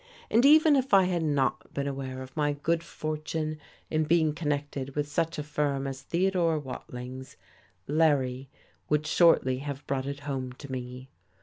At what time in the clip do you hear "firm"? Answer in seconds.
5.43-5.85